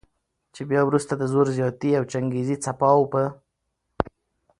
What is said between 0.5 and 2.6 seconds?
چې بیا وروسته د زور زیاتی او چنګیزي